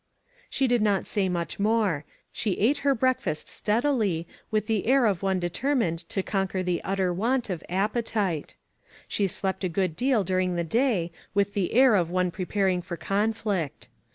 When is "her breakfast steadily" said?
2.79-4.27